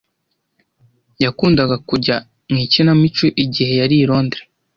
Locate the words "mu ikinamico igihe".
2.51-3.73